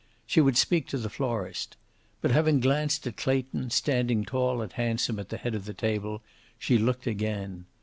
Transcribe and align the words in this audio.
She 0.25 0.41
would 0.41 0.57
speak 0.57 0.87
to 0.87 0.97
the 0.97 1.11
florist. 1.11 1.77
But, 2.21 2.31
having 2.31 2.59
glanced 2.59 3.05
at 3.05 3.17
Clayton, 3.17 3.69
standing 3.69 4.25
tall 4.25 4.59
and 4.63 4.73
handsome 4.73 5.19
at 5.19 5.29
the 5.29 5.37
head 5.37 5.53
of 5.53 5.65
the 5.65 5.75
table, 5.75 6.23
she 6.57 6.79
looked 6.79 7.05
again. 7.05 7.67